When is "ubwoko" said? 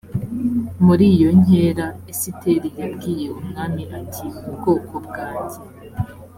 4.49-4.93